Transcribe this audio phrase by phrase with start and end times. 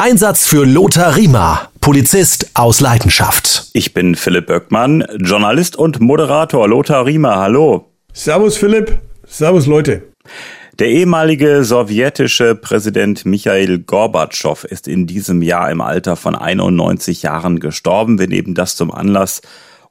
[0.00, 3.68] Einsatz für Lothar Riemer, Polizist aus Leidenschaft.
[3.72, 7.34] Ich bin Philipp Böckmann, Journalist und Moderator Lothar Riemer.
[7.38, 7.90] Hallo.
[8.12, 10.04] Servus Philipp, servus Leute.
[10.78, 17.58] Der ehemalige sowjetische Präsident Michail Gorbatschow ist in diesem Jahr im Alter von 91 Jahren
[17.58, 18.20] gestorben.
[18.20, 19.42] Wir nehmen das zum Anlass,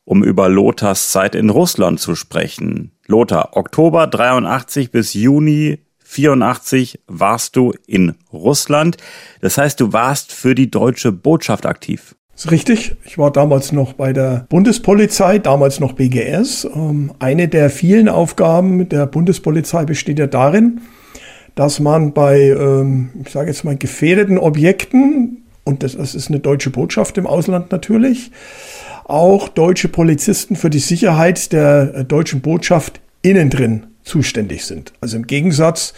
[0.05, 2.93] um über Lothars Zeit in Russland zu sprechen.
[3.07, 8.97] Lothar, Oktober 83 bis Juni 84 warst du in Russland.
[9.41, 12.15] Das heißt, du warst für die deutsche Botschaft aktiv.
[12.33, 12.95] Das ist richtig.
[13.03, 16.65] Ich war damals noch bei der Bundespolizei, damals noch BGS.
[16.73, 20.81] Ähm, eine der vielen Aufgaben der Bundespolizei besteht ja darin,
[21.55, 26.69] dass man bei, ähm, ich sage jetzt mal, gefährdeten Objekten, und das ist eine deutsche
[26.69, 28.31] Botschaft im Ausland natürlich,
[29.03, 34.93] auch deutsche Polizisten für die Sicherheit der äh, deutschen Botschaft innen drin zuständig sind.
[35.01, 35.93] Also im Gegensatz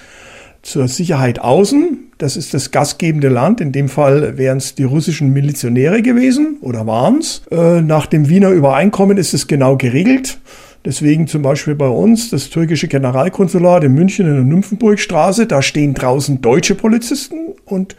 [0.61, 5.31] zur Sicherheit außen, das ist das gastgebende Land, in dem Fall wären es die russischen
[5.31, 7.43] Milizionäre gewesen oder waren es.
[7.49, 10.39] Äh, nach dem Wiener Übereinkommen ist es genau geregelt.
[10.85, 15.93] Deswegen zum Beispiel bei uns das türkische Generalkonsulat in München in der Nymphenburgstraße, da stehen
[15.93, 17.95] draußen deutsche Polizisten und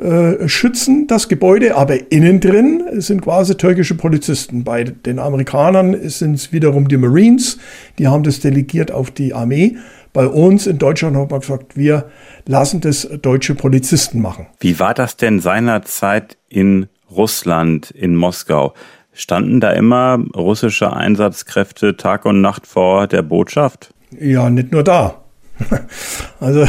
[0.00, 4.64] äh, schützen das Gebäude, aber innen drin sind quasi türkische Polizisten.
[4.64, 7.58] Bei den Amerikanern sind es wiederum die Marines,
[7.98, 9.76] die haben das delegiert auf die Armee.
[10.14, 12.06] Bei uns in Deutschland hat man gesagt, wir
[12.46, 14.46] lassen das deutsche Polizisten machen.
[14.58, 18.72] Wie war das denn seinerzeit in Russland, in Moskau?
[19.12, 23.92] Standen da immer russische Einsatzkräfte Tag und Nacht vor der Botschaft?
[24.18, 25.20] Ja, nicht nur da.
[26.40, 26.66] Also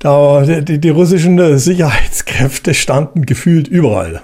[0.00, 4.22] da, die, die russischen Sicherheitskräfte standen gefühlt überall.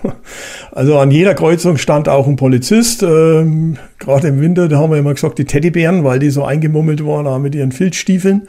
[0.73, 3.03] Also an jeder Kreuzung stand auch ein Polizist.
[3.03, 7.05] Ähm, Gerade im Winter, da haben wir immer gesagt, die Teddybären, weil die so eingemummelt
[7.05, 8.49] waren mit ihren Filzstiefeln.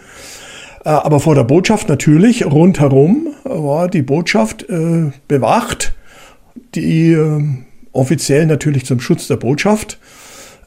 [0.85, 5.93] Äh, aber vor der Botschaft natürlich, rundherum war die Botschaft äh, bewacht,
[6.75, 7.43] die äh,
[7.91, 9.99] offiziell natürlich zum Schutz der Botschaft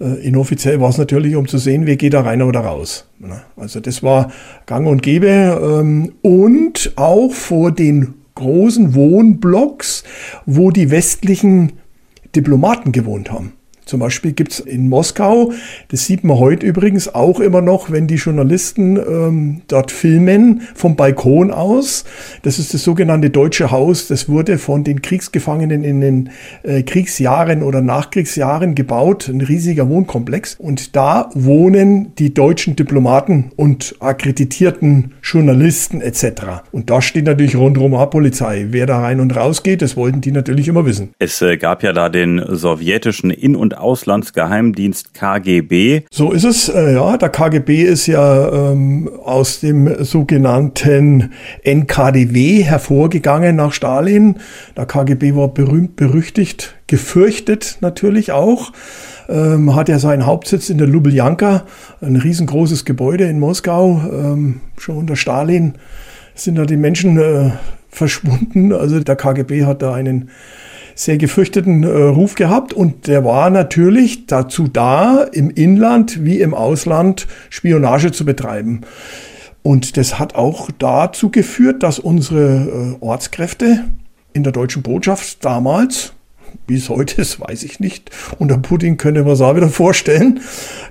[0.04, 3.06] inoffiziell war es natürlich, um zu sehen, wer geht da rein oder raus.
[3.56, 4.32] Also das war
[4.66, 5.28] gang und gäbe.
[5.28, 10.04] Ähm, und auch vor den großen Wohnblocks,
[10.46, 11.72] wo die westlichen
[12.34, 13.52] Diplomaten gewohnt haben.
[13.90, 15.52] Zum Beispiel gibt es in Moskau,
[15.88, 20.94] das sieht man heute übrigens auch immer noch, wenn die Journalisten ähm, dort filmen, vom
[20.94, 22.04] Balkon aus.
[22.42, 24.06] Das ist das sogenannte Deutsche Haus.
[24.06, 26.30] Das wurde von den Kriegsgefangenen in den
[26.62, 29.26] äh, Kriegsjahren oder Nachkriegsjahren gebaut.
[29.26, 30.54] Ein riesiger Wohnkomplex.
[30.60, 36.62] Und da wohnen die deutschen Diplomaten und akkreditierten Journalisten etc.
[36.70, 38.66] Und da steht natürlich rundherum Polizei.
[38.70, 41.10] Wer da rein und raus geht, das wollten die natürlich immer wissen.
[41.18, 46.02] Es äh, gab ja da den sowjetischen In- und Auslandsgeheimdienst KGB.
[46.10, 47.16] So ist es, äh, ja.
[47.16, 51.32] Der KGB ist ja ähm, aus dem sogenannten
[51.62, 54.36] NKDW hervorgegangen nach Stalin.
[54.76, 58.72] Der KGB war berühmt, berüchtigt, gefürchtet natürlich auch.
[59.28, 61.64] Ähm, hat ja seinen Hauptsitz in der Lubeljanka,
[62.00, 64.00] ein riesengroßes Gebäude in Moskau.
[64.12, 65.74] Ähm, schon unter Stalin
[66.34, 67.50] sind da die Menschen äh,
[67.90, 68.72] verschwunden.
[68.72, 70.30] Also der KGB hat da einen
[70.94, 76.54] sehr gefürchteten äh, Ruf gehabt und der war natürlich dazu da, im Inland wie im
[76.54, 78.82] Ausland Spionage zu betreiben.
[79.62, 83.84] Und das hat auch dazu geführt, dass unsere äh, Ortskräfte
[84.32, 86.12] in der deutschen Botschaft damals
[86.70, 88.10] wie es heute ist, weiß ich nicht.
[88.38, 90.40] Unter Putin könnte man es auch wieder vorstellen,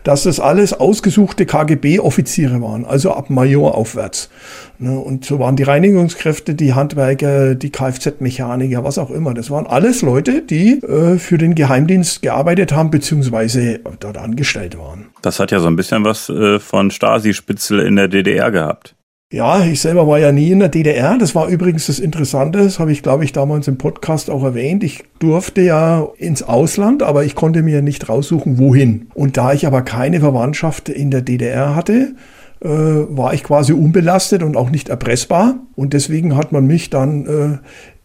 [0.04, 4.30] dass das alles ausgesuchte KGB-Offiziere waren, also ab Major aufwärts.
[4.78, 9.34] Ne, und so waren die Reinigungskräfte, die Handwerker, die Kfz-Mechaniker, was auch immer.
[9.34, 15.08] Das waren alles Leute, die äh, für den Geheimdienst gearbeitet haben, beziehungsweise dort angestellt waren.
[15.22, 18.96] Das hat ja so ein bisschen was äh, von Stasi-Spitzel in der DDR gehabt.
[19.32, 21.20] Ja, ich selber war ja nie in der DDR.
[21.20, 24.84] Das war übrigens das Interessante, das habe ich, glaube ich, damals im Podcast auch erwähnt.
[24.84, 29.12] Ich durfte ja ins Ausland, aber ich konnte mir nicht raussuchen, wohin.
[29.14, 32.16] Und da ich aber keine Verwandtschaft in der DDR hatte,
[32.62, 35.60] äh, war ich quasi unbelastet und auch nicht erpressbar.
[35.76, 37.58] Und deswegen hat man mich dann äh,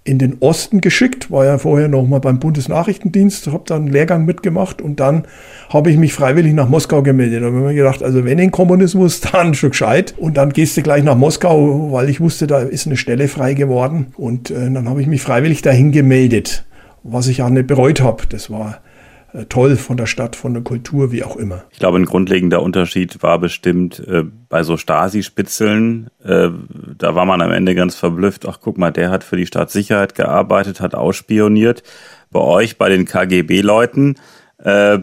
[0.06, 4.27] in den Osten geschickt, war ja vorher noch mal beim Bundesnachrichtendienst, habe dann einen Lehrgang
[4.27, 5.24] mitgemacht und dann
[5.71, 7.42] habe ich mich freiwillig nach Moskau gemeldet.
[7.42, 10.15] Da habe ich mir gedacht, also wenn den Kommunismus, dann schon gescheit.
[10.18, 13.54] Und dann gehst du gleich nach Moskau, weil ich wusste, da ist eine Stelle frei
[13.54, 14.09] geworden.
[14.18, 16.66] Und äh, dann habe ich mich freiwillig dahin gemeldet,
[17.03, 18.24] was ich ja nicht bereut habe.
[18.28, 18.80] Das war
[19.48, 21.65] toll von der Stadt, von der Kultur, wie auch immer.
[21.71, 26.09] Ich glaube, ein grundlegender Unterschied war bestimmt äh, bei so Stasi-Spitzeln.
[26.25, 26.51] Äh,
[26.98, 28.47] da war man am Ende ganz verblüfft.
[28.47, 31.83] Ach, guck mal, der hat für die Staatssicherheit gearbeitet, hat ausspioniert.
[32.31, 34.16] Bei euch, bei den KGB-Leuten,
[34.59, 34.98] äh,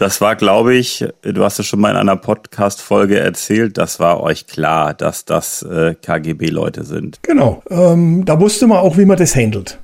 [0.00, 4.20] das war, glaube ich, du hast es schon mal in einer Podcast-Folge erzählt, das war
[4.20, 7.22] euch klar, dass das äh, KGB-Leute sind.
[7.22, 7.62] Genau.
[7.68, 9.78] Ähm, da wusste man auch, wie man das handelt.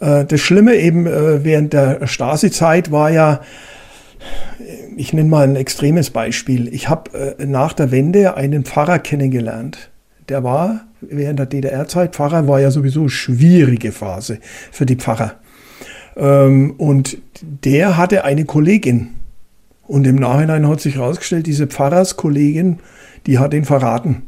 [0.00, 3.40] Äh, das Schlimme eben äh, während der Stasi-Zeit war ja,
[4.96, 6.72] ich nenne mal ein extremes Beispiel.
[6.74, 9.90] Ich habe äh, nach der Wende einen Pfarrer kennengelernt.
[10.28, 14.38] Der war während der DDR-Zeit, Pfarrer war ja sowieso schwierige Phase
[14.70, 15.34] für die Pfarrer.
[16.16, 19.10] Ähm, und der hatte eine Kollegin.
[19.86, 22.78] Und im Nachhinein hat sich herausgestellt, diese Pfarrerskollegin,
[23.26, 24.22] die hat ihn verraten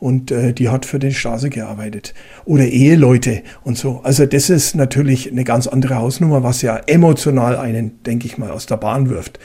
[0.00, 2.14] und äh, die hat für den Stasi gearbeitet.
[2.44, 4.00] Oder Eheleute und so.
[4.02, 8.50] Also das ist natürlich eine ganz andere Hausnummer, was ja emotional einen, denke ich mal,
[8.50, 9.38] aus der Bahn wirft.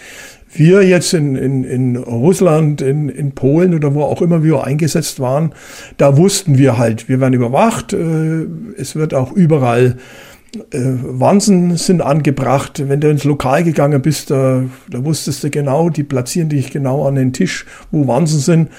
[0.56, 5.20] Wir jetzt in, in, in Russland, in, in Polen oder wo auch immer wir eingesetzt
[5.20, 5.54] waren,
[5.98, 7.94] da wussten wir halt, wir werden überwacht.
[7.94, 8.46] Äh,
[8.78, 10.33] es wird auch überall äh,
[10.72, 12.84] Wansen sind angebracht.
[12.88, 17.08] Wenn du ins Lokal gegangen bist, da, da wusstest du genau, die platzieren dich genau
[17.08, 18.70] an den Tisch, wo Wansen sind.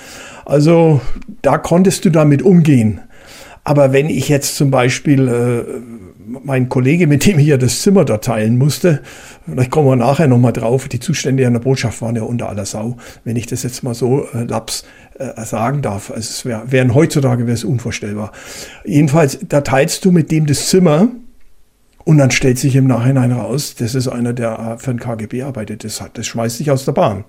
[0.45, 1.01] Also
[1.43, 3.01] da konntest du damit umgehen.
[3.65, 5.65] Aber wenn ich jetzt zum Beispiel äh,
[6.45, 9.01] mein Kollege, mit dem ich ja das Zimmer da teilen musste,
[9.47, 12.67] vielleicht kommen wir nachher nochmal drauf, die Zustände an der Botschaft waren ja unter aller
[12.67, 14.85] Sau, wenn ich das jetzt mal so äh, laps
[15.19, 16.11] äh, sagen darf.
[16.11, 18.33] Also es wäre wär, heutzutage wäre es unvorstellbar.
[18.85, 21.09] Jedenfalls, da teilst du mit dem das Zimmer
[22.05, 25.85] und dann stellt sich im Nachhinein raus, das ist einer, der für ein KGB arbeitet.
[25.85, 27.25] Das, das schmeißt sich aus der Bahn.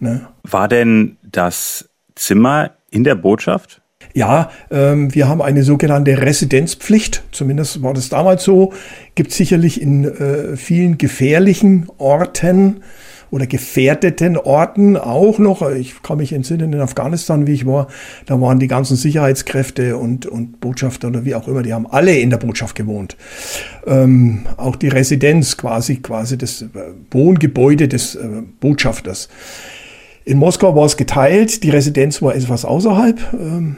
[0.00, 0.26] Ne?
[0.42, 3.82] War denn das Zimmer in der Botschaft?
[4.14, 8.72] Ja, ähm, wir haben eine sogenannte Residenzpflicht, zumindest war das damals so.
[9.14, 12.82] Gibt sicherlich in äh, vielen gefährlichen Orten
[13.32, 15.68] oder gefährdeten Orten auch noch.
[15.70, 17.88] Ich kann mich entsinnen, in Afghanistan, wie ich war,
[18.26, 22.14] da waren die ganzen Sicherheitskräfte und, und Botschafter oder wie auch immer, die haben alle
[22.14, 23.16] in der Botschaft gewohnt.
[23.86, 26.66] Ähm, auch die Residenz quasi, quasi das äh,
[27.10, 29.30] Wohngebäude des äh, Botschafters.
[30.26, 33.76] In Moskau war es geteilt, die Residenz war etwas außerhalb, ähm,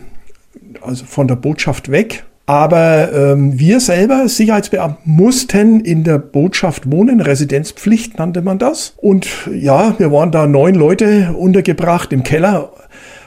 [0.82, 2.24] also von der Botschaft weg.
[2.46, 7.20] Aber ähm, wir selber, Sicherheitsbeamten, mussten in der Botschaft wohnen.
[7.22, 8.92] Residenzpflicht nannte man das.
[8.98, 12.70] Und ja, wir waren da neun Leute untergebracht im Keller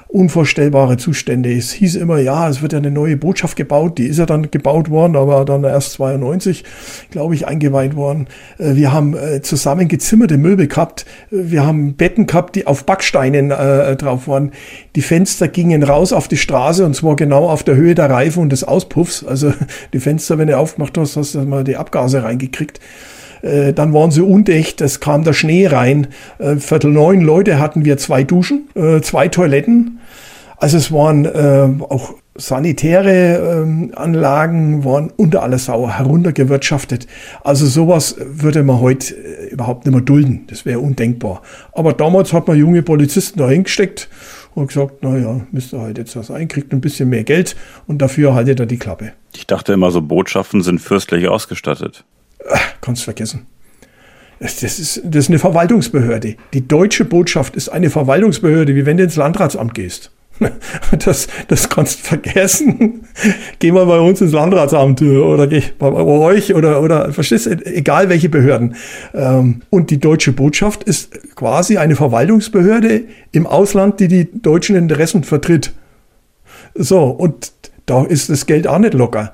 [0.08, 1.54] unvorstellbare Zustände.
[1.54, 3.98] Es hieß immer, ja, es wird ja eine neue Botschaft gebaut.
[3.98, 6.64] Die ist ja dann gebaut worden, aber dann erst 92,
[7.12, 8.28] glaube ich, eingeweiht worden.
[8.58, 11.06] Äh, wir haben äh, zusammen gezimmerte Möbel gehabt.
[11.30, 14.52] Wir haben Betten gehabt, die auf Backsteinen äh, drauf waren.
[14.96, 18.44] Die Fenster gingen raus auf die Straße und zwar genau auf der Höhe der Reifen
[18.44, 19.26] und des Auspuffs.
[19.26, 19.54] Also
[19.94, 22.80] die Fenster, wenn du aufgemacht hast, hast du mal die Abgase reingekriegt.
[23.42, 26.08] Äh, dann waren sie undicht, es kam der Schnee rein.
[26.40, 30.00] Äh, Viertel neun Leute hatten wir zwei Duschen, äh, zwei Toiletten.
[30.58, 37.08] Also es waren äh, auch sanitäre ähm, Anlagen waren unter aller Sau heruntergewirtschaftet.
[37.44, 40.46] Also sowas würde man heute äh, überhaupt nicht mehr dulden.
[40.48, 41.42] Das wäre undenkbar.
[41.74, 44.10] Aber damals hat man junge Polizisten da hingesteckt
[44.54, 47.56] und gesagt, naja, müsst ihr halt jetzt was ein, kriegt ein bisschen mehr Geld
[47.88, 49.14] und dafür haltet er die Klappe.
[49.36, 52.06] Ich dachte immer, so Botschaften sind fürstlich ausgestattet.
[52.50, 53.48] Ach, kannst vergessen.
[54.40, 56.36] Das ist, das ist eine Verwaltungsbehörde.
[56.54, 60.12] Die deutsche Botschaft ist eine Verwaltungsbehörde, wie wenn du ins Landratsamt gehst.
[61.00, 63.08] Das, das kannst du vergessen.
[63.60, 68.30] Geh mal bei uns ins Landratsamt oder geh bei euch oder, oder verstehst egal welche
[68.30, 68.76] Behörden.
[69.14, 75.24] Ähm, und die deutsche Botschaft ist quasi eine Verwaltungsbehörde im Ausland, die die deutschen Interessen
[75.24, 75.74] vertritt.
[76.76, 77.52] So, und
[77.86, 79.34] da ist das Geld auch nicht locker.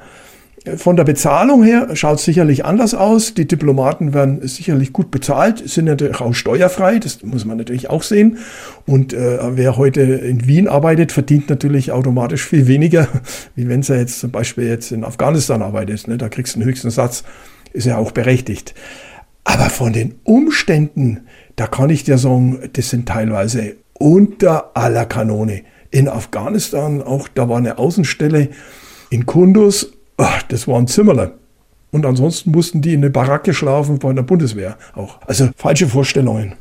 [0.78, 3.34] Von der Bezahlung her schaut es sicherlich anders aus.
[3.34, 8.02] Die Diplomaten werden sicherlich gut bezahlt, sind natürlich auch steuerfrei, das muss man natürlich auch
[8.02, 8.38] sehen.
[8.86, 13.10] Und äh, wer heute in Wien arbeitet, verdient natürlich automatisch viel weniger,
[13.56, 16.08] wie wenn er jetzt zum Beispiel jetzt in Afghanistan arbeitet.
[16.08, 16.18] Ne?
[16.18, 17.26] Da kriegst du den höchsten Satz,
[17.74, 18.74] ist ja auch berechtigt.
[19.44, 25.64] Aber von den Umständen, da kann ich dir sagen, das sind teilweise unter aller Kanone.
[25.92, 28.48] In Afghanistan auch, da war eine Außenstelle
[29.10, 31.34] in Kundus ach, das waren Zimmerle.
[31.92, 35.20] Und ansonsten mussten die in eine Baracke schlafen bei der Bundeswehr auch.
[35.28, 36.54] Also falsche Vorstellungen.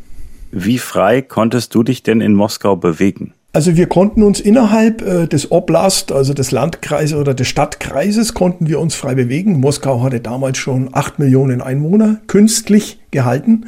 [0.50, 3.32] Wie frei konntest du dich denn in Moskau bewegen?
[3.54, 8.66] Also wir konnten uns innerhalb äh, des Oblast, also des Landkreises oder des Stadtkreises, konnten
[8.66, 9.60] wir uns frei bewegen.
[9.60, 13.66] Moskau hatte damals schon acht Millionen Einwohner, künstlich gehalten.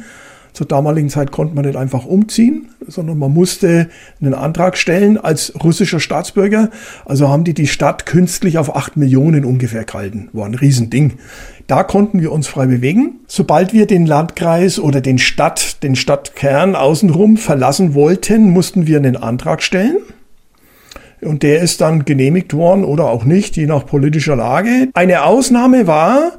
[0.55, 3.89] Zur damaligen Zeit konnte man nicht einfach umziehen, sondern man musste
[4.21, 6.69] einen Antrag stellen als russischer Staatsbürger.
[7.03, 10.29] Also haben die die Stadt künstlich auf acht Millionen ungefähr gehalten.
[10.31, 11.15] War ein Riesending.
[11.67, 13.19] Da konnten wir uns frei bewegen.
[13.27, 19.17] Sobald wir den Landkreis oder den Stadt, den Stadtkern außenrum verlassen wollten, mussten wir einen
[19.17, 19.97] Antrag stellen.
[21.19, 24.87] Und der ist dann genehmigt worden oder auch nicht, je nach politischer Lage.
[24.93, 26.33] Eine Ausnahme war,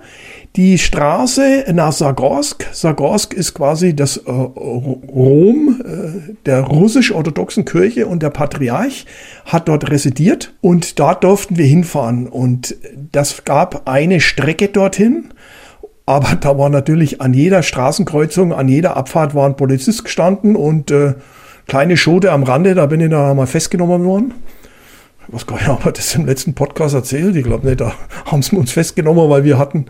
[0.56, 8.22] Die Straße nach Sagorsk, Sagorsk ist quasi das äh, Rom äh, der russisch-orthodoxen Kirche und
[8.22, 9.04] der Patriarch
[9.44, 12.74] hat dort residiert und da durften wir hinfahren und
[13.12, 15.26] das gab eine Strecke dorthin.
[16.06, 20.90] Aber da war natürlich an jeder Straßenkreuzung, an jeder Abfahrt war ein Polizist gestanden und
[20.90, 21.16] äh,
[21.68, 24.32] kleine Schote am Rande, da bin ich da mal festgenommen worden
[25.28, 27.36] was gar nicht, aber das im letzten Podcast erzählt.
[27.36, 27.92] Ich glaube nicht, da
[28.24, 29.86] haben sie uns festgenommen, weil wir hatten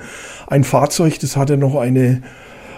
[0.47, 2.23] ein Fahrzeug, das hatte noch eine,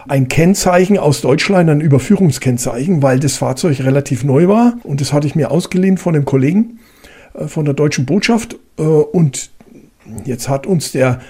[0.09, 4.75] ein Kennzeichen aus Deutschland, ein Überführungskennzeichen, weil das Fahrzeug relativ neu war.
[4.83, 6.81] Und das hatte ich mir ausgeliehen von einem Kollegen
[7.35, 8.57] äh, von der deutschen Botschaft.
[8.79, 9.51] Äh, und
[10.25, 11.21] jetzt hat uns der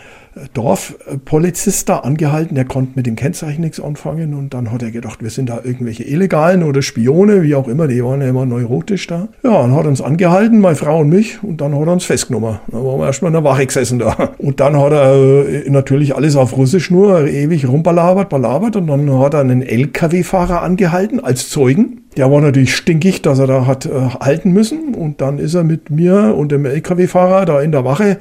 [0.54, 5.22] Dorfpolizist da angehalten, der konnte mit dem Kennzeichen nichts anfangen und dann hat er gedacht,
[5.22, 9.06] wir sind da irgendwelche Illegalen oder Spione, wie auch immer, die waren ja immer neurotisch
[9.06, 9.28] da.
[9.42, 12.58] Ja, und hat uns angehalten, meine Frau und mich, und dann hat er uns festgenommen.
[12.68, 14.30] Da waren wir erstmal in der Wache gesessen da.
[14.38, 19.10] Und dann hat er äh, natürlich alles auf Russisch nur ewig rumbalabert, balabert und dann
[19.18, 22.02] hat er einen LKW-Fahrer angehalten als Zeugen.
[22.16, 24.94] Der war natürlich stinkig, dass er da hat äh, halten müssen.
[24.94, 28.18] Und dann ist er mit mir und dem LKW-Fahrer da in der Wache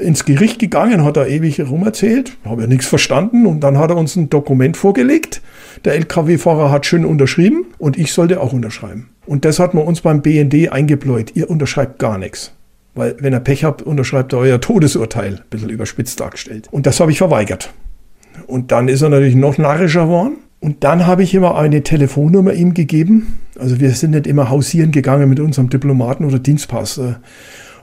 [0.00, 3.96] ins Gericht gegangen, hat er ewig rumerzählt, habe ja nichts verstanden und dann hat er
[3.96, 5.42] uns ein Dokument vorgelegt.
[5.84, 9.10] Der LKW-Fahrer hat schön unterschrieben und ich sollte auch unterschreiben.
[9.26, 11.32] Und das hat man uns beim BND eingebläut.
[11.34, 12.52] Ihr unterschreibt gar nichts.
[12.94, 15.34] Weil wenn ihr Pech habt, unterschreibt er euer Todesurteil.
[15.34, 16.68] Ein bisschen überspitzt dargestellt.
[16.70, 17.72] Und das habe ich verweigert.
[18.46, 20.38] Und dann ist er natürlich noch narrischer geworden.
[20.60, 23.38] Und dann habe ich immer eine Telefonnummer ihm gegeben.
[23.58, 27.00] Also wir sind nicht immer hausieren gegangen mit unserem Diplomaten oder Dienstpass.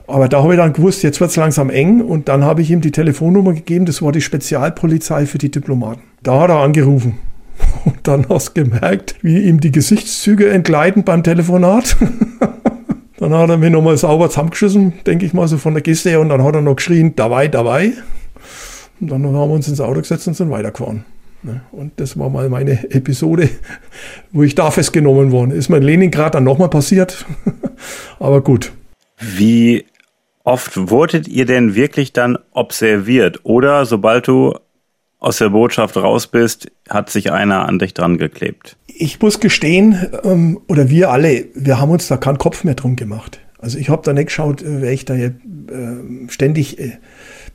[0.06, 2.70] Aber da habe ich dann gewusst, jetzt wird es langsam eng und dann habe ich
[2.70, 6.02] ihm die Telefonnummer gegeben, das war die Spezialpolizei für die Diplomaten.
[6.22, 7.18] Da hat er angerufen.
[7.86, 11.96] Und dann hast du gemerkt, wie ihm die Gesichtszüge entgleiten beim Telefonat.
[13.18, 16.20] dann hat er mir nochmal sauber zusammengeschissen, denke ich mal, so von der Geste her.
[16.20, 17.92] Und dann hat er noch geschrien, dabei, dabei.
[19.00, 21.04] Und dann haben wir uns ins Auto gesetzt und sind weitergefahren.
[21.42, 21.62] Ne?
[21.72, 23.48] Und das war mal meine Episode,
[24.32, 25.50] wo ich da festgenommen worden.
[25.50, 27.24] Ist mir in Leningrad dann nochmal passiert.
[28.18, 28.72] Aber gut.
[29.18, 29.86] Wie
[30.46, 33.40] oft wurdet ihr denn wirklich dann observiert?
[33.42, 34.54] Oder sobald du
[35.18, 38.76] aus der Botschaft raus bist, hat sich einer an dich dran geklebt?
[38.86, 42.96] Ich muss gestehen, ähm, oder wir alle, wir haben uns da keinen Kopf mehr drum
[42.96, 43.40] gemacht.
[43.58, 46.98] Also ich habe da nicht geschaut, äh, wer ich da jetzt, äh, ständig äh,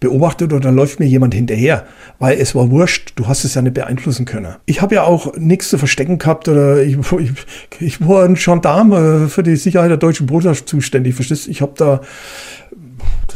[0.01, 1.85] beobachtet oder läuft mir jemand hinterher,
[2.19, 4.55] weil es war wurscht, du hast es ja nicht beeinflussen können.
[4.65, 7.31] Ich habe ja auch nichts zu verstecken gehabt oder ich, ich,
[7.79, 12.01] ich war ein Gendarm für die Sicherheit der deutschen Botschaft zuständig, verstehst Ich habe da,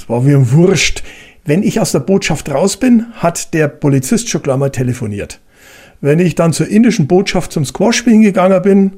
[0.06, 1.02] das war mir wurscht.
[1.46, 5.40] Wenn ich aus der Botschaft raus bin, hat der Polizist schon gleich mal telefoniert.
[6.00, 8.92] Wenn ich dann zur indischen Botschaft zum Squash-Spielen gegangen bin,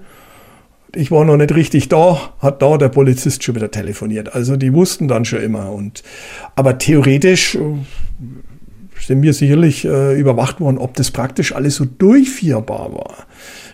[0.94, 4.36] ich war noch nicht richtig da, hat da der Polizist schon wieder telefoniert.
[4.36, 5.72] Also die wussten dann schon immer.
[5.72, 6.04] Und,
[6.56, 7.60] aber theoretisch äh,
[9.08, 13.16] sind wir sicherlich äh, überwacht worden, ob das praktisch alles so durchführbar war.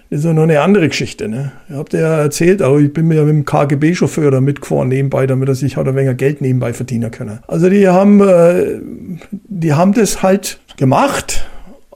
[0.09, 1.27] Das ist ja noch eine andere Geschichte.
[1.27, 1.51] Ne?
[1.71, 5.49] Ihr habt ja erzählt, aber ich bin mir mit dem KGB-Chauffeur da mitgefahren nebenbei, damit
[5.49, 7.39] er sich halt ein wenig Geld nebenbei verdienen kann.
[7.47, 8.79] Also die haben, äh,
[9.31, 11.47] die haben das halt gemacht,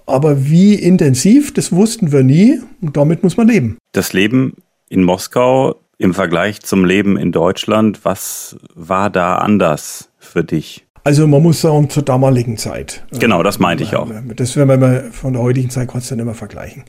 [0.08, 3.78] aber wie intensiv, das wussten wir nie und damit muss man leben.
[3.92, 4.56] Das Leben
[4.90, 10.87] in Moskau im Vergleich zum Leben in Deutschland, was war da anders für dich?
[11.08, 13.02] Also man muss sagen, zur damaligen Zeit.
[13.18, 14.12] Genau, das meinte ich auch.
[14.36, 16.84] Das werden wir von der heutigen Zeit kannst du nicht mehr vergleichen.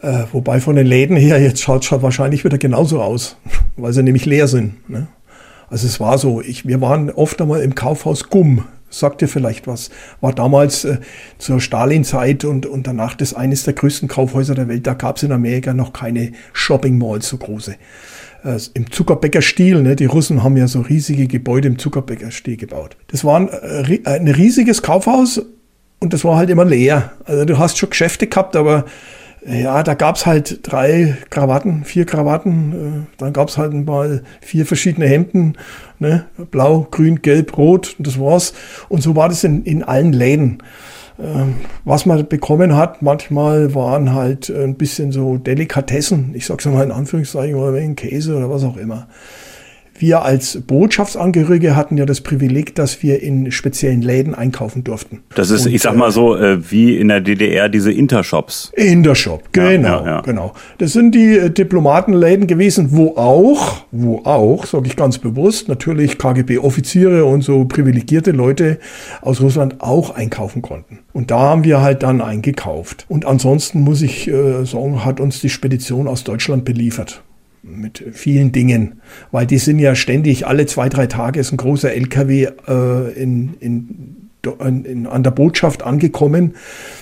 [0.00, 3.36] Äh, wobei von den Läden her, jetzt schaut es wahrscheinlich wieder genauso aus,
[3.76, 4.88] weil sie nämlich leer sind.
[4.88, 5.08] Ne?
[5.68, 8.62] Also es war so, ich, wir waren oft einmal im Kaufhaus Gumm
[8.92, 9.90] Sagt dir vielleicht was.
[10.20, 10.98] War damals äh,
[11.38, 14.84] zur Stalin-Zeit und, und danach das eines der größten Kaufhäuser der Welt.
[14.84, 17.76] Da gab es in Amerika noch keine Shopping-Malls so große.
[18.44, 19.82] Äh, Im Zuckerbäcker-Stil.
[19.82, 19.96] Ne?
[19.96, 22.96] Die Russen haben ja so riesige Gebäude im Zuckerbäcker-Stil gebaut.
[23.08, 25.42] Das war ein, äh, ein riesiges Kaufhaus
[25.98, 27.12] und das war halt immer leer.
[27.24, 28.86] Also du hast schon Geschäfte gehabt, aber
[29.46, 35.06] ja, da gab's halt drei Krawatten, vier Krawatten, äh, dann gab's halt mal vier verschiedene
[35.06, 35.56] Hemden,
[35.98, 36.26] ne?
[36.50, 38.52] blau, grün, gelb, rot, und das war's.
[38.88, 40.58] Und so war das in, in allen Läden.
[41.22, 46.84] Ähm, was man bekommen hat, manchmal waren halt ein bisschen so Delikatessen, ich sag's mal
[46.84, 49.06] in Anführungszeichen, oder wegen Käse oder was auch immer.
[50.00, 55.20] Wir als Botschaftsangehörige hatten ja das Privileg, dass wir in speziellen Läden einkaufen durften.
[55.34, 58.72] Das ist, Und, ich sag mal so, äh, wie in der DDR diese Intershops.
[58.74, 60.20] Intershop, genau, ja, ja, ja.
[60.22, 60.54] genau.
[60.78, 66.16] Das sind die äh, Diplomatenläden gewesen, wo auch, wo auch, sage ich ganz bewusst, natürlich
[66.16, 68.78] KGB-Offiziere und so privilegierte Leute
[69.20, 71.00] aus Russland auch einkaufen konnten.
[71.12, 73.04] Und da haben wir halt dann eingekauft.
[73.10, 77.22] Und ansonsten muss ich äh, sagen, hat uns die Spedition aus Deutschland beliefert
[77.62, 79.00] mit vielen Dingen,
[79.30, 83.54] weil die sind ja ständig, alle zwei, drei Tage ist ein großer LKW äh, in,
[83.60, 86.54] in an der Botschaft angekommen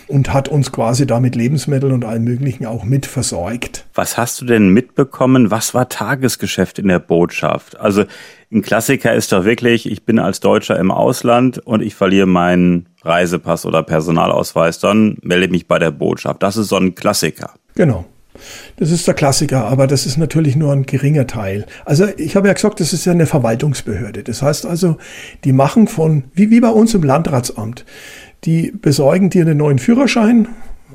[0.08, 3.86] und hat uns quasi da mit Lebensmitteln und allem Möglichen auch mit versorgt.
[3.94, 5.50] Was hast du denn mitbekommen?
[5.50, 7.78] Was war Tagesgeschäft in der Botschaft?
[7.78, 8.04] Also
[8.50, 12.86] ein Klassiker ist doch wirklich, ich bin als Deutscher im Ausland und ich verliere meinen
[13.02, 16.42] Reisepass oder Personalausweis, dann melde ich mich bei der Botschaft.
[16.42, 17.52] Das ist so ein Klassiker.
[17.74, 18.04] Genau.
[18.76, 21.66] Das ist der Klassiker, aber das ist natürlich nur ein geringer Teil.
[21.84, 24.22] Also ich habe ja gesagt, das ist ja eine Verwaltungsbehörde.
[24.22, 24.96] Das heißt also,
[25.44, 27.84] die machen von, wie, wie bei uns im Landratsamt,
[28.44, 30.48] die besorgen dir einen neuen Führerschein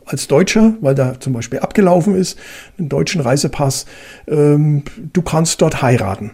[0.05, 2.37] als Deutscher, weil der zum Beispiel abgelaufen ist,
[2.77, 3.85] einen deutschen Reisepass.
[4.27, 4.83] Ähm,
[5.13, 6.31] du kannst dort heiraten.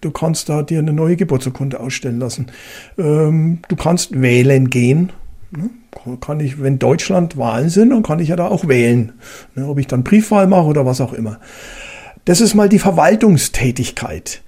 [0.00, 2.46] Du kannst da dir eine neue Geburtsurkunde ausstellen lassen.
[2.98, 5.12] Ähm, du kannst wählen gehen.
[5.54, 5.70] Ne?
[6.20, 9.12] Kann ich, wenn Deutschland Wahlen sind, dann kann ich ja da auch wählen.
[9.54, 9.68] Ne?
[9.68, 11.38] Ob ich dann Briefwahl mache oder was auch immer.
[12.24, 14.42] Das ist mal die Verwaltungstätigkeit.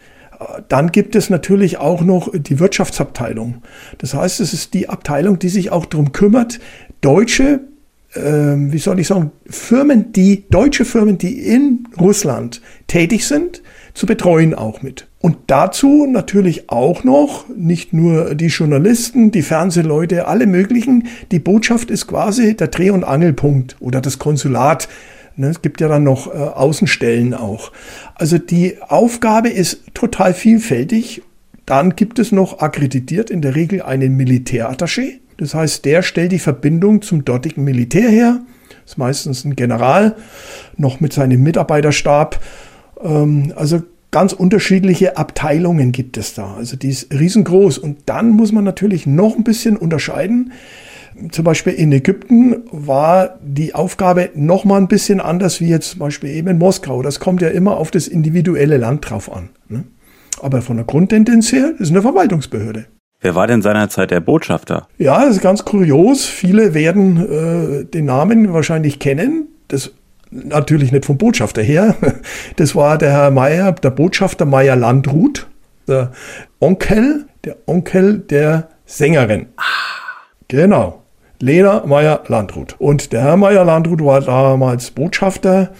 [0.68, 3.62] Dann gibt es natürlich auch noch die Wirtschaftsabteilung.
[3.98, 6.58] Das heißt, es ist die Abteilung, die sich auch darum kümmert,
[7.00, 7.60] deutsche,
[8.14, 14.06] äh, wie soll ich sagen, Firmen, die, deutsche Firmen, die in Russland tätig sind, zu
[14.06, 15.06] betreuen auch mit.
[15.24, 21.08] Und dazu natürlich auch noch nicht nur die Journalisten, die Fernsehleute, alle möglichen.
[21.32, 24.86] Die Botschaft ist quasi der Dreh- und Angelpunkt oder das Konsulat.
[25.36, 27.72] Ne, es gibt ja dann noch äh, Außenstellen auch.
[28.14, 31.22] Also die Aufgabe ist total vielfältig.
[31.64, 35.20] Dann gibt es noch akkreditiert in der Regel einen Militärattaché.
[35.38, 38.42] Das heißt, der stellt die Verbindung zum dortigen Militär her.
[38.82, 40.16] Das ist meistens ein General,
[40.76, 42.38] noch mit seinem Mitarbeiterstab.
[43.02, 43.80] Ähm, also
[44.14, 46.54] ganz unterschiedliche Abteilungen gibt es da.
[46.54, 47.78] Also die ist riesengroß.
[47.78, 50.52] Und dann muss man natürlich noch ein bisschen unterscheiden.
[51.32, 55.98] Zum Beispiel in Ägypten war die Aufgabe noch mal ein bisschen anders wie jetzt zum
[55.98, 57.02] Beispiel eben in Moskau.
[57.02, 59.48] Das kommt ja immer auf das individuelle Land drauf an.
[59.68, 59.82] Ne?
[60.40, 62.86] Aber von der Grundtendenz her ist eine Verwaltungsbehörde.
[63.20, 64.86] Wer war denn seinerzeit der Botschafter?
[64.96, 66.24] Ja, das ist ganz kurios.
[66.24, 69.48] Viele werden äh, den Namen wahrscheinlich kennen.
[69.66, 69.90] Das
[70.34, 71.96] natürlich nicht vom Botschafter her.
[72.56, 75.46] Das war der Herr Meier, der Botschafter Meier Landrut,
[75.88, 76.12] der
[76.60, 79.46] Onkel, der Onkel der Sängerin.
[80.48, 81.02] Genau.
[81.40, 82.76] Lena Meier Landrut.
[82.78, 85.70] Und der Herr Meier Landrut war damals Botschafter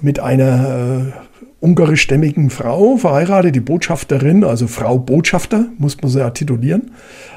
[0.00, 1.12] mit einer äh,
[1.60, 6.92] ungarischstämmigen Frau verheiratet, die Botschafterin, also Frau Botschafter, muss man sie ja titulieren.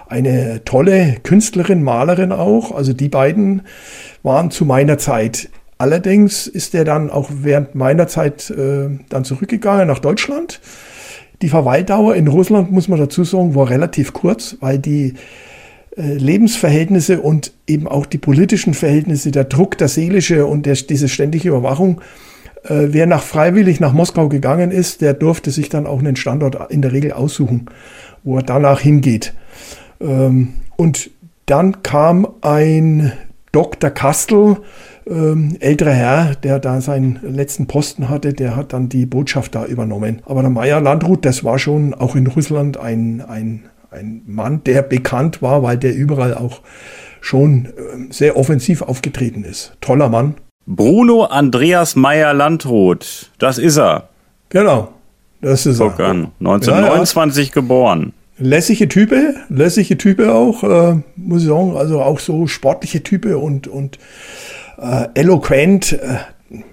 [0.08, 2.72] Eine tolle Künstlerin, Malerin auch.
[2.72, 3.64] Also die beiden
[4.24, 5.50] waren zu meiner Zeit
[5.82, 10.62] Allerdings ist er dann auch während meiner Zeit äh, dann zurückgegangen nach Deutschland.
[11.42, 15.16] Die Verweildauer in Russland, muss man dazu sagen, war relativ kurz, weil die
[15.98, 21.10] äh, Lebensverhältnisse und eben auch die politischen Verhältnisse, der Druck, der seelische und der, diese
[21.10, 22.00] ständige Überwachung,
[22.66, 26.72] äh, wer nach freiwillig nach Moskau gegangen ist, der durfte sich dann auch einen Standort
[26.72, 27.66] in der Regel aussuchen,
[28.24, 29.34] wo er danach hingeht.
[30.00, 31.10] Ähm, und
[31.48, 33.14] dann kam ein
[33.52, 33.90] Dr.
[33.90, 34.58] Kastel,
[35.08, 39.66] ähm, älterer Herr, der da seinen letzten Posten hatte, der hat dann die Botschaft da
[39.66, 40.22] übernommen.
[40.26, 44.82] Aber der Meier Landrut, das war schon auch in Russland ein, ein, ein Mann, der
[44.84, 46.62] bekannt war, weil der überall auch
[47.20, 47.70] schon äh,
[48.12, 49.74] sehr offensiv aufgetreten ist.
[49.82, 50.36] Toller Mann.
[50.66, 54.10] Bruno Andreas Meyer Landrut, das ist er.
[54.50, 54.90] Genau,
[55.42, 56.10] das ist Guck er.
[56.10, 56.32] An.
[56.40, 57.54] 1929 ja, ja.
[57.54, 58.14] geboren.
[58.38, 63.68] Lässige Type, lässige Type auch, äh, muss ich sagen, also auch so sportliche Type und,
[63.68, 64.00] und
[64.82, 66.18] äh, eloquent, äh,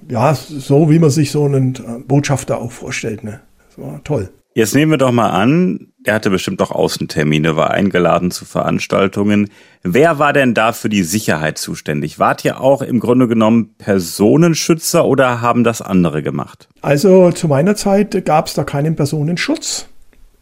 [0.09, 3.23] ja, so wie man sich so einen äh, Botschafter auch vorstellt.
[3.23, 3.41] Ne?
[3.69, 4.31] Das war toll.
[4.55, 9.51] Jetzt nehmen wir doch mal an, er hatte bestimmt auch Außentermine, war eingeladen zu Veranstaltungen.
[9.83, 12.19] Wer war denn da für die Sicherheit zuständig?
[12.19, 16.69] Wart ihr auch im Grunde genommen Personenschützer oder haben das andere gemacht?
[16.81, 19.87] Also zu meiner Zeit gab es da keinen Personenschutz.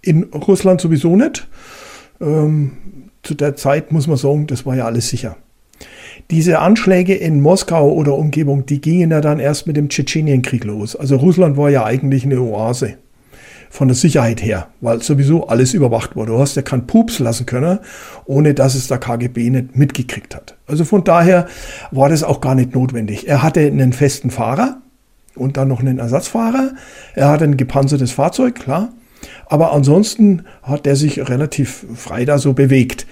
[0.01, 1.47] In Russland sowieso nicht.
[2.21, 5.37] Ähm, zu der Zeit muss man sagen, das war ja alles sicher.
[6.31, 10.97] Diese Anschläge in Moskau oder Umgebung, die gingen ja dann erst mit dem Tschetschenienkrieg los.
[10.97, 12.95] Also Russland war ja eigentlich eine Oase
[13.71, 16.33] von der Sicherheit her, weil sowieso alles überwacht wurde.
[16.33, 17.79] Du hast ja keinen Pups lassen können,
[18.25, 20.57] ohne dass es der KGB nicht mitgekriegt hat.
[20.67, 21.47] Also von daher
[21.93, 23.29] war das auch gar nicht notwendig.
[23.29, 24.79] Er hatte einen festen Fahrer
[25.37, 26.73] und dann noch einen Ersatzfahrer.
[27.15, 28.93] Er hatte ein gepanzertes Fahrzeug, klar.
[29.47, 33.07] Aber ansonsten hat er sich relativ frei da so bewegt.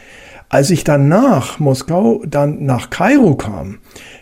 [0.49, 3.79] Als ich dann nach Moskau, dann nach Kairo kam,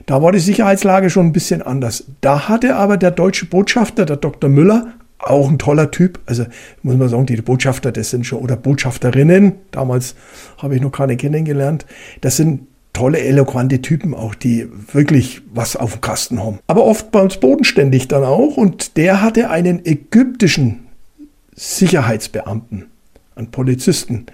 [0.06, 2.04] da war die Sicherheitslage schon ein bisschen anders.
[2.20, 4.48] Da hatte aber der deutsche Botschafter, der Dr.
[4.48, 6.20] Müller, auch ein toller Typ.
[6.26, 6.46] Also
[6.82, 10.14] muss man sagen, die Botschafter, das sind schon, oder Botschafterinnen, damals
[10.58, 11.86] habe ich noch keine kennengelernt,
[12.20, 16.58] das sind tolle, eloquente Typen auch, die wirklich was auf dem Kasten haben.
[16.66, 18.56] Aber oft bei uns bodenständig dann auch.
[18.56, 20.80] Und der hatte einen ägyptischen
[21.54, 22.86] Sicherheitsbeamten,
[23.34, 24.26] einen Polizisten,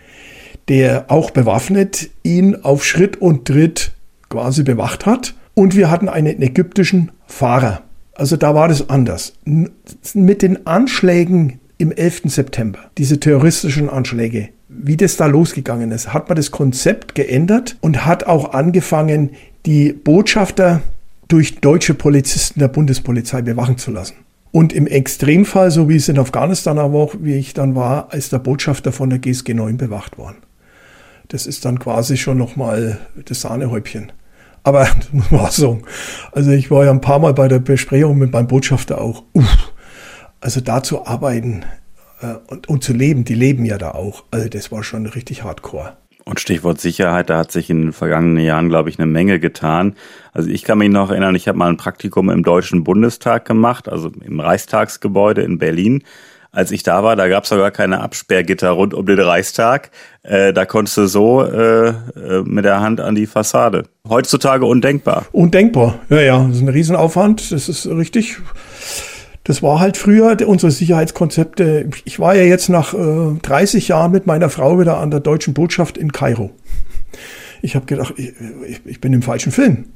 [0.68, 3.92] der auch bewaffnet ihn auf Schritt und Tritt
[4.28, 5.34] quasi bewacht hat.
[5.54, 7.82] Und wir hatten einen ägyptischen Fahrer.
[8.14, 9.34] Also da war das anders.
[9.44, 12.22] Mit den Anschlägen im 11.
[12.26, 18.04] September, diese terroristischen Anschläge, wie das da losgegangen ist, hat man das Konzept geändert und
[18.04, 19.30] hat auch angefangen,
[19.66, 20.82] die Botschafter
[21.28, 24.14] durch deutsche Polizisten der Bundespolizei bewachen zu lassen.
[24.50, 28.38] Und im Extremfall, so wie es in Afghanistan auch, wie ich dann war, ist der
[28.38, 30.38] Botschafter von der GSG 9 bewacht worden.
[31.28, 34.12] Das ist dann quasi schon nochmal das Sahnehäubchen.
[34.62, 35.82] Aber das muss man auch sagen.
[36.32, 39.24] Also ich war ja ein paar Mal bei der Besprechung mit meinem Botschafter auch.
[39.32, 39.72] Uff,
[40.40, 41.64] also da zu arbeiten
[42.20, 44.24] äh, und, und zu leben, die leben ja da auch.
[44.30, 45.96] Also das war schon richtig hardcore.
[46.24, 49.94] Und Stichwort Sicherheit, da hat sich in den vergangenen Jahren, glaube ich, eine Menge getan.
[50.34, 53.88] Also ich kann mich noch erinnern, ich habe mal ein Praktikum im Deutschen Bundestag gemacht,
[53.88, 56.02] also im Reichstagsgebäude in Berlin
[56.50, 59.90] als ich da war, da gab es sogar keine Absperrgitter rund um den Reichstag.
[60.22, 61.94] Äh, da konntest du so äh, äh,
[62.44, 63.84] mit der Hand an die Fassade.
[64.08, 65.26] Heutzutage undenkbar.
[65.32, 66.44] Undenkbar, ja, ja.
[66.46, 68.38] Das ist ein Riesenaufwand, das ist richtig.
[69.44, 71.88] Das war halt früher unsere Sicherheitskonzepte.
[72.04, 75.54] Ich war ja jetzt nach äh, 30 Jahren mit meiner Frau wieder an der deutschen
[75.54, 76.50] Botschaft in Kairo.
[77.62, 78.34] Ich habe gedacht, ich,
[78.84, 79.86] ich, bin im falschen Film.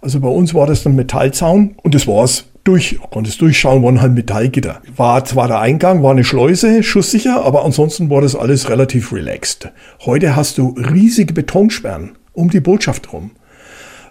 [0.00, 4.14] Also bei uns war das ein Metallzaun und das war's durch, konntest durchschauen, waren halt
[4.14, 4.82] Metallgitter.
[4.96, 9.70] War zwar der Eingang, war eine Schleuse, schusssicher, aber ansonsten war das alles relativ relaxed.
[10.04, 13.32] Heute hast du riesige Betonsperren um die Botschaft rum.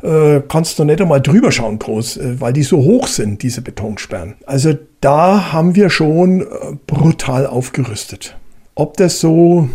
[0.03, 3.61] Äh, kannst du nicht einmal drüber schauen groß, äh, weil die so hoch sind, diese
[3.61, 4.35] Betonsperren.
[4.45, 6.45] Also da haben wir schon äh,
[6.85, 8.37] brutal aufgerüstet.
[8.75, 9.69] Ob das so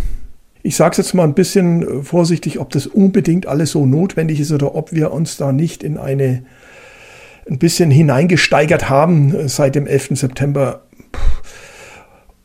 [0.63, 4.53] ich sage es jetzt mal ein bisschen vorsichtig, ob das unbedingt alles so notwendig ist
[4.53, 6.45] oder ob wir uns da nicht in eine
[7.49, 10.11] ein bisschen hineingesteigert haben äh, seit dem 11.
[10.13, 10.83] September.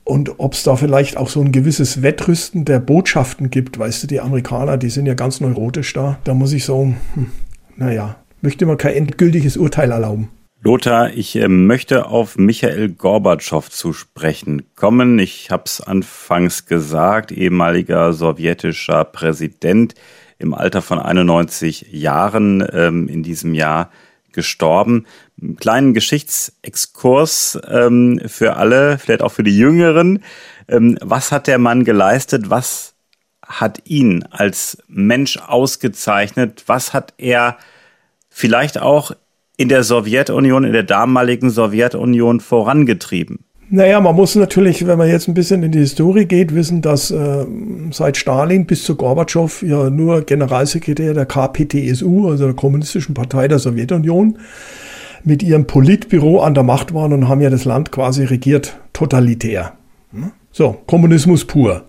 [0.04, 4.08] Und ob es da vielleicht auch so ein gewisses Wettrüsten der Botschaften gibt, weißt du,
[4.08, 6.18] die Amerikaner, die sind ja ganz neurotisch da.
[6.24, 7.32] Da muss ich sagen, hm,
[7.76, 10.30] naja, möchte man kein endgültiges Urteil erlauben.
[10.64, 15.20] Lothar, ich äh, möchte auf Michael Gorbatschow zu sprechen kommen.
[15.20, 19.94] Ich habe es anfangs gesagt, ehemaliger sowjetischer Präsident
[20.40, 23.92] im Alter von 91 Jahren ähm, in diesem Jahr
[24.38, 25.08] gestorben.
[25.42, 30.24] Einen kleinen Geschichtsexkurs ähm, für alle, vielleicht auch für die Jüngeren.
[30.70, 32.52] Ähm, was hat der Mann geleistet?
[32.52, 32.94] Was
[33.44, 36.64] hat ihn als Mensch ausgezeichnet?
[36.68, 37.58] Was hat er
[38.30, 39.12] vielleicht auch
[39.58, 43.40] in der Sowjetunion, in der damaligen Sowjetunion vorangetrieben?
[43.70, 47.12] Naja, man muss natürlich, wenn man jetzt ein bisschen in die Historie geht, wissen, dass
[47.12, 47.46] äh,
[47.92, 53.60] seit Stalin bis zu Gorbatschow ja nur Generalsekretär der KPTSU, also der Kommunistischen Partei der
[53.60, 54.40] Sowjetunion,
[55.26, 59.74] mit ihrem Politbüro an der Macht waren und haben ja das Land quasi regiert, totalitär.
[60.14, 60.32] Hm?
[60.52, 61.84] So, Kommunismus pur.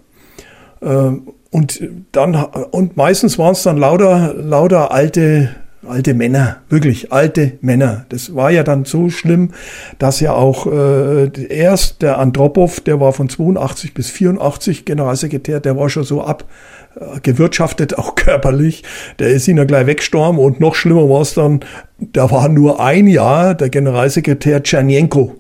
[0.81, 1.13] Äh,
[1.51, 5.51] und dann, und meistens waren es dann lauter, lauter alte
[5.89, 8.07] alte Männer, wirklich alte Männer.
[8.09, 9.51] Das war ja dann so schlimm,
[9.99, 15.77] dass ja auch äh, erst der Andropov, der war von 82 bis 84 Generalsekretär, der
[15.77, 18.85] war schon so abgewirtschaftet, äh, auch körperlich.
[19.19, 21.61] Der ist ihn ja gleich weggestorben und noch schlimmer war es dann,
[21.99, 25.35] da war nur ein Jahr der Generalsekretär Tschernjenko.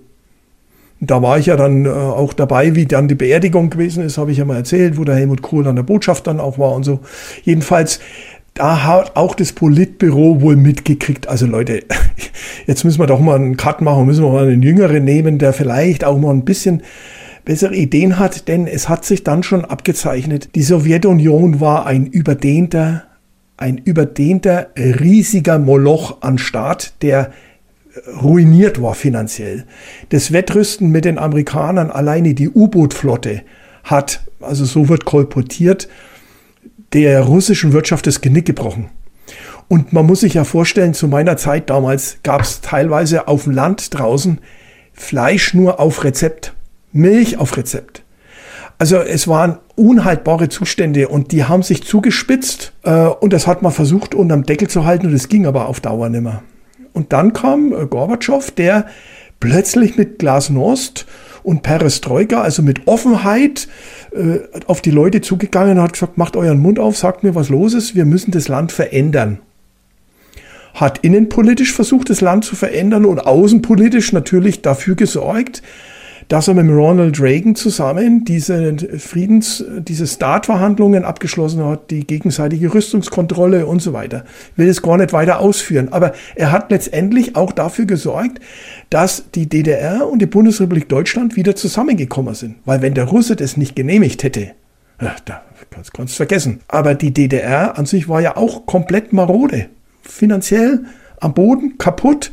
[1.00, 4.32] Da war ich ja dann äh, auch dabei, wie dann die Beerdigung gewesen ist, habe
[4.32, 6.82] ich ja mal erzählt, wo der Helmut Kohl an der Botschaft dann auch war und
[6.82, 7.00] so.
[7.44, 8.00] Jedenfalls,
[8.58, 11.28] da hat auch das Politbüro wohl mitgekriegt.
[11.28, 11.84] Also Leute,
[12.66, 15.52] jetzt müssen wir doch mal einen Cut machen, müssen wir mal einen Jüngeren nehmen, der
[15.52, 16.82] vielleicht auch mal ein bisschen
[17.44, 23.04] bessere Ideen hat, denn es hat sich dann schon abgezeichnet, die Sowjetunion war ein überdehnter,
[23.56, 27.32] ein überdehnter, riesiger Moloch an Staat, der
[28.22, 29.64] ruiniert war finanziell.
[30.10, 33.42] Das Wettrüsten mit den Amerikanern, alleine die U-Boot-Flotte
[33.84, 35.88] hat, also so wird kolportiert,
[36.92, 38.90] der russischen Wirtschaft das Genick gebrochen.
[39.68, 43.52] Und man muss sich ja vorstellen, zu meiner Zeit damals gab es teilweise auf dem
[43.52, 44.40] Land draußen
[44.94, 46.54] Fleisch nur auf Rezept,
[46.92, 48.02] Milch auf Rezept.
[48.78, 53.72] Also es waren unhaltbare Zustände und die haben sich zugespitzt äh, und das hat man
[53.72, 56.42] versucht unterm Deckel zu halten und es ging aber auf Dauer nimmer.
[56.92, 58.86] Und dann kam äh, Gorbatschow, der
[59.40, 61.06] plötzlich mit Glasnost
[61.42, 63.68] und Perestroika, also mit Offenheit
[64.12, 67.48] äh, auf die Leute zugegangen und hat gesagt, macht euren Mund auf, sagt mir, was
[67.48, 69.38] los ist, wir müssen das Land verändern.
[70.74, 75.62] Hat innenpolitisch versucht, das Land zu verändern und außenpolitisch natürlich dafür gesorgt,
[76.28, 83.66] dass er mit Ronald Reagan zusammen diese Friedens, diese Start-Verhandlungen abgeschlossen hat, die gegenseitige Rüstungskontrolle
[83.66, 84.24] und so weiter.
[84.52, 85.88] Ich will es gar nicht weiter ausführen.
[85.90, 88.40] Aber er hat letztendlich auch dafür gesorgt,
[88.90, 92.56] dass die DDR und die Bundesrepublik Deutschland wieder zusammengekommen sind.
[92.66, 94.52] Weil wenn der Russe das nicht genehmigt hätte,
[94.98, 96.60] da kannst, kannst vergessen.
[96.68, 99.66] Aber die DDR an sich war ja auch komplett marode.
[100.02, 100.84] Finanziell
[101.20, 102.32] am Boden, kaputt.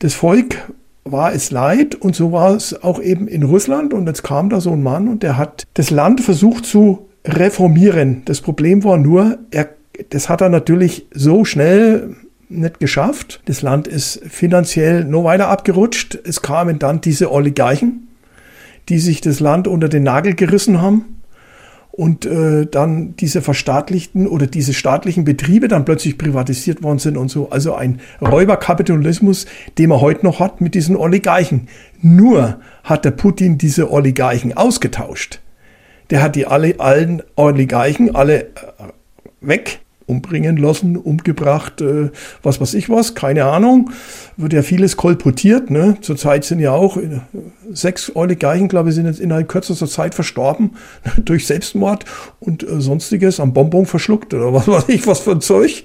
[0.00, 0.56] Das Volk
[1.04, 4.60] war es leid und so war es auch eben in Russland und jetzt kam da
[4.60, 8.22] so ein Mann und der hat das Land versucht zu reformieren.
[8.24, 9.68] Das Problem war nur, er,
[10.10, 12.16] das hat er natürlich so schnell
[12.48, 13.40] nicht geschafft.
[13.46, 16.18] Das Land ist finanziell noch weiter abgerutscht.
[16.24, 18.08] Es kamen dann diese Oligarchen,
[18.88, 21.21] die sich das Land unter den Nagel gerissen haben
[21.92, 27.28] und äh, dann diese verstaatlichten oder diese staatlichen Betriebe dann plötzlich privatisiert worden sind und
[27.28, 27.50] so.
[27.50, 31.68] Also ein Räuberkapitalismus, den man heute noch hat mit diesen Oligarchen.
[32.00, 35.40] Nur hat der Putin diese Oligarchen ausgetauscht.
[36.08, 38.48] Der hat die alle, allen Oligarchen alle äh,
[39.42, 42.10] weg umbringen lassen, umgebracht, äh,
[42.42, 43.90] was weiß ich was, keine Ahnung.
[44.36, 45.70] Wird ja vieles kolportiert.
[45.70, 45.96] Ne?
[46.00, 47.20] Zurzeit sind ja auch äh,
[47.72, 50.72] sechs Oligarchen, glaube ich, sind jetzt innerhalb kürzester Zeit verstorben
[51.24, 52.04] durch Selbstmord
[52.40, 55.84] und äh, sonstiges am Bonbon verschluckt oder was weiß ich, was für ein Zeug.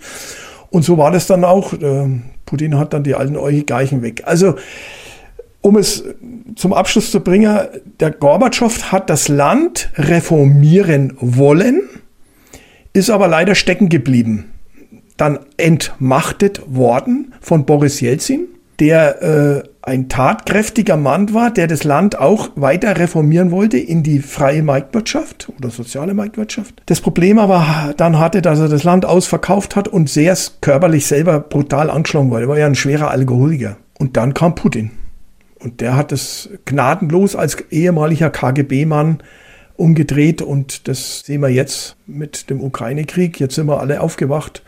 [0.70, 1.74] Und so war das dann auch.
[1.74, 2.08] Äh,
[2.46, 4.24] Putin hat dann die alten Oligarchen weg.
[4.26, 4.56] Also,
[5.62, 6.04] um es
[6.56, 7.60] zum Abschluss zu bringen,
[8.00, 11.82] der Gorbatschow hat das Land reformieren wollen
[12.94, 14.52] ist aber leider stecken geblieben.
[15.18, 18.48] Dann entmachtet worden von Boris Jelzin,
[18.80, 24.20] der äh, ein tatkräftiger Mann war, der das Land auch weiter reformieren wollte in die
[24.20, 26.84] freie Marktwirtschaft oder soziale Marktwirtschaft.
[26.86, 31.40] Das Problem aber dann hatte, dass er das Land ausverkauft hat und sehr körperlich selber
[31.40, 32.44] brutal angeschlagen wurde.
[32.44, 33.78] Er war ja ein schwerer Alkoholiker.
[33.98, 34.92] Und dann kam Putin.
[35.60, 39.20] Und der hat es gnadenlos als ehemaliger KGB-Mann
[39.78, 43.40] umgedreht und das sehen wir jetzt mit dem Ukraine-Krieg.
[43.40, 44.64] Jetzt sind wir alle aufgewacht,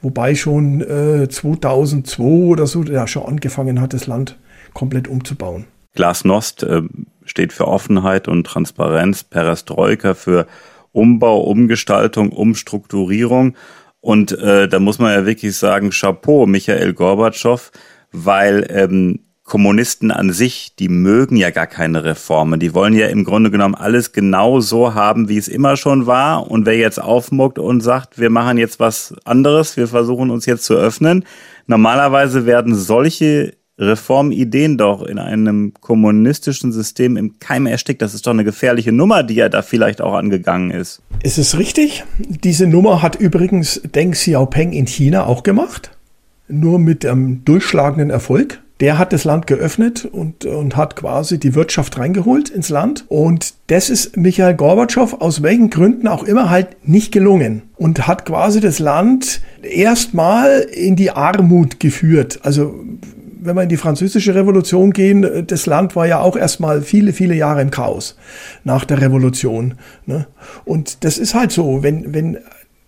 [0.00, 4.38] wobei schon äh, 2002 oder so ja schon angefangen hat, das Land
[4.72, 5.66] komplett umzubauen.
[5.94, 6.82] Glasnost äh,
[7.24, 10.46] steht für Offenheit und Transparenz, Perestroika für
[10.92, 13.54] Umbau, Umgestaltung, Umstrukturierung.
[14.00, 17.70] Und äh, da muss man ja wirklich sagen, Chapeau, Michael Gorbatschow,
[18.10, 19.20] weil ähm,
[19.52, 22.58] Kommunisten an sich, die mögen ja gar keine Reformen.
[22.58, 26.50] Die wollen ja im Grunde genommen alles genau so haben, wie es immer schon war.
[26.50, 30.64] Und wer jetzt aufmuckt und sagt, wir machen jetzt was anderes, wir versuchen uns jetzt
[30.64, 31.26] zu öffnen.
[31.66, 38.00] Normalerweise werden solche Reformideen doch in einem kommunistischen System im Keim erstickt.
[38.00, 41.02] Das ist doch eine gefährliche Nummer, die ja da vielleicht auch angegangen ist.
[41.22, 42.04] Ist es richtig?
[42.18, 45.90] Diese Nummer hat übrigens Deng Xiaoping in China auch gemacht.
[46.48, 51.54] Nur mit einem durchschlagenden Erfolg der hat das Land geöffnet und, und hat quasi die
[51.54, 53.04] Wirtschaft reingeholt ins Land.
[53.06, 58.26] Und das ist Michael Gorbatschow aus welchen Gründen auch immer halt nicht gelungen und hat
[58.26, 62.40] quasi das Land erstmal in die Armut geführt.
[62.42, 62.74] Also
[63.40, 67.34] wenn wir in die französische Revolution gehen, das Land war ja auch erstmal viele, viele
[67.36, 68.16] Jahre im Chaos
[68.64, 69.74] nach der Revolution.
[70.06, 70.26] Ne?
[70.64, 72.38] Und das ist halt so, wenn, wenn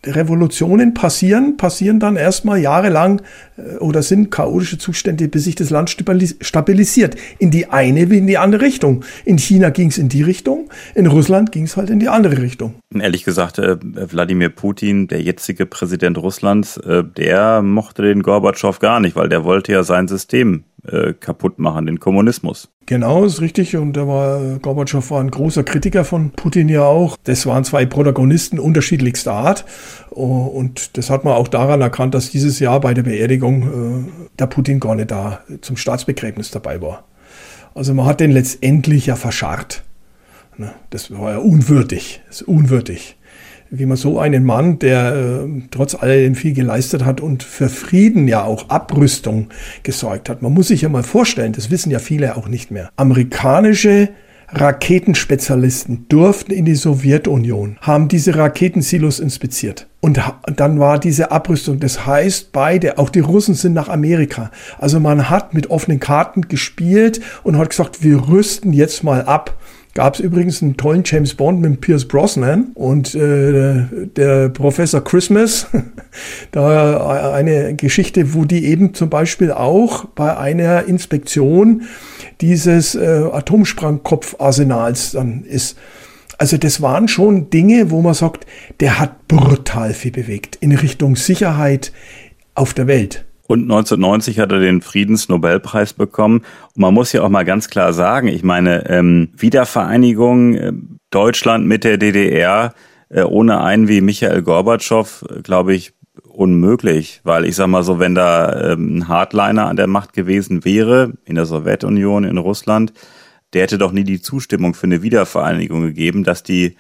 [0.07, 3.23] Revolutionen passieren, passieren dann erstmal jahrelang
[3.57, 7.17] äh, oder sind chaotische Zustände, bis sich das Land stabilisiert.
[7.39, 9.05] In die eine wie in die andere Richtung.
[9.25, 12.41] In China ging es in die Richtung, in Russland ging es halt in die andere
[12.41, 12.75] Richtung.
[12.95, 19.01] Ehrlich gesagt, äh, Wladimir Putin, der jetzige Präsident Russlands, äh, der mochte den Gorbatschow gar
[19.01, 22.71] nicht, weil der wollte ja sein System äh, kaputt machen, den Kommunismus.
[22.87, 23.77] Genau, ist richtig.
[23.77, 27.17] Und da war Gorbatschow war ein großer Kritiker von Putin ja auch.
[27.25, 29.65] Das waren zwei Protagonisten unterschiedlichster Art.
[30.11, 34.29] Oh, und das hat man auch daran erkannt, dass dieses Jahr bei der Beerdigung äh,
[34.39, 37.05] der Putin gar nicht da zum Staatsbegräbnis dabei war.
[37.75, 39.83] Also man hat den letztendlich ja verscharrt.
[40.57, 42.23] Ne, das war ja unwürdig.
[42.29, 43.17] Das ist unwürdig
[43.71, 48.29] wie man so einen Mann, der äh, trotz alledem viel geleistet hat und für Frieden
[48.29, 49.49] ja auch Abrüstung
[49.83, 50.43] gesorgt hat.
[50.43, 52.91] Man muss sich ja mal vorstellen, das wissen ja viele auch nicht mehr.
[52.97, 54.11] Amerikanische
[54.49, 59.89] Raketenspezialisten durften in die Sowjetunion, haben diese Raketensilos inspiziert.
[60.01, 60.21] Und
[60.57, 61.81] dann war diese Abrüstung.
[61.81, 64.51] Das heißt, beide, auch die Russen sind nach Amerika.
[64.79, 69.57] Also man hat mit offenen Karten gespielt und hat gesagt, wir rüsten jetzt mal ab
[69.95, 73.85] gab es übrigens einen tollen James Bond mit Pierce Brosnan und äh,
[74.17, 75.69] der Professor Christmas,
[76.51, 81.83] da eine Geschichte, wo die eben zum Beispiel auch bei einer Inspektion
[82.41, 85.79] dieses äh, Atomsprengkopfarsenals dann ist.
[86.39, 88.47] Also das waren schon Dinge, wo man sagt,
[88.81, 91.93] der hat brutal viel bewegt in Richtung Sicherheit
[92.57, 93.25] auf der Welt.
[93.47, 96.39] Und 1990 hat er den Friedensnobelpreis bekommen.
[96.75, 100.73] Und man muss ja auch mal ganz klar sagen, ich meine, ähm, Wiedervereinigung äh,
[101.11, 102.75] Deutschland mit der DDR
[103.11, 105.93] äh, ohne einen wie Michael Gorbatschow, äh, glaube ich,
[106.27, 107.21] unmöglich.
[107.25, 111.13] Weil ich sag mal so, wenn da ähm, ein Hardliner an der Macht gewesen wäre,
[111.25, 112.93] in der Sowjetunion, in Russland,
[113.53, 116.77] der hätte doch nie die Zustimmung für eine Wiedervereinigung gegeben, dass die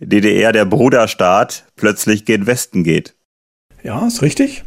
[0.00, 3.14] DDR der Bruderstaat plötzlich gen Westen geht.
[3.82, 4.64] Ja, ist richtig.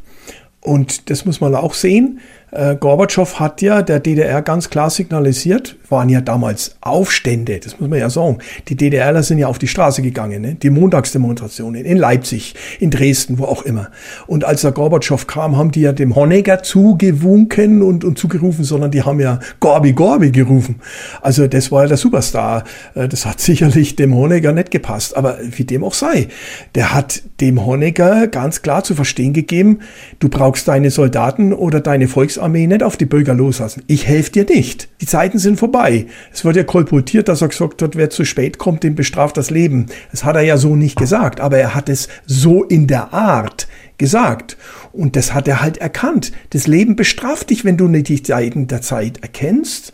[0.62, 2.19] Und das muss man auch sehen.
[2.52, 7.90] Äh, Gorbatschow hat ja der DDR ganz klar signalisiert, waren ja damals Aufstände, das muss
[7.90, 8.40] man ja sagen.
[8.68, 10.56] Die DDRler sind ja auf die Straße gegangen, ne?
[10.56, 13.90] die Montagsdemonstrationen in Leipzig, in Dresden, wo auch immer.
[14.28, 18.92] Und als der Gorbatschow kam, haben die ja dem Honecker zugewunken und, und zugerufen, sondern
[18.92, 20.82] die haben ja Gorbi Gorbi gerufen.
[21.22, 22.64] Also das war ja der Superstar.
[22.96, 26.30] Äh, das hat sicherlich dem Honecker nicht gepasst, aber wie dem auch sei.
[26.76, 29.80] Der hat dem Honecker ganz klar zu verstehen gegeben,
[30.20, 33.84] du brauchst deine Soldaten oder deine Volks Volksarmee nicht auf die Bürger loslassen.
[33.88, 34.88] Ich helfe dir nicht.
[35.02, 36.08] Die Zeiten sind vorbei.
[36.34, 39.49] Es wird ja kolportiert, dass er gesagt hat, wer zu spät kommt, den bestraft das
[39.49, 39.88] Leben.
[40.12, 43.67] Das hat er ja so nicht gesagt, aber er hat es so in der Art
[43.97, 44.56] gesagt.
[44.93, 46.32] Und das hat er halt erkannt.
[46.52, 49.91] Das Leben bestraft dich, wenn du nicht die Zeiten der Zeit erkennst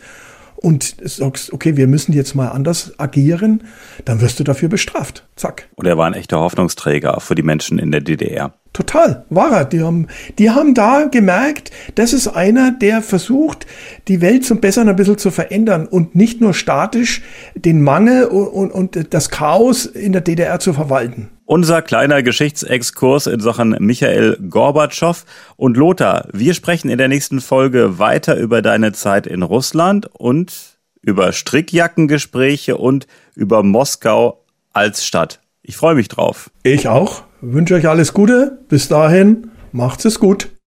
[0.54, 3.64] und sagst, okay, wir müssen jetzt mal anders agieren,
[4.04, 5.26] dann wirst du dafür bestraft.
[5.34, 5.68] Zack.
[5.74, 8.54] Und er war ein echter Hoffnungsträger für die Menschen in der DDR.
[8.76, 9.64] Total, war er.
[9.64, 10.06] Die haben,
[10.38, 13.66] die haben da gemerkt, das ist einer, der versucht,
[14.06, 17.22] die Welt zum Besseren ein bisschen zu verändern und nicht nur statisch
[17.54, 21.30] den Mangel und, und, und das Chaos in der DDR zu verwalten.
[21.46, 25.24] Unser kleiner Geschichtsexkurs in Sachen Michael Gorbatschow.
[25.56, 30.52] Und Lothar, wir sprechen in der nächsten Folge weiter über deine Zeit in Russland und
[31.00, 35.40] über Strickjackengespräche und über Moskau als Stadt.
[35.62, 36.50] Ich freue mich drauf.
[36.62, 38.58] Ich auch wünsche euch alles Gute.
[38.68, 40.55] Bis dahin, macht's es gut.